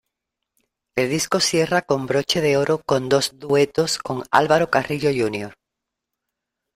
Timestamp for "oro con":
2.57-3.07